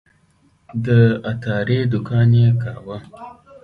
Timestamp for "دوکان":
1.91-2.29